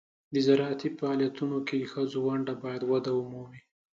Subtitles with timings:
[0.33, 3.61] د زراعتي فعالیتونو کې د ښځو ونډه باید وده ومومي.